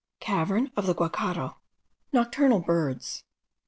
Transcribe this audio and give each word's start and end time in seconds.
CAVERN 0.19 0.71
OF 0.75 0.87
THE 0.87 0.95
GUACHARO. 0.95 1.57
NOCTURNAL 2.11 2.61
BIRDS. 2.61 3.23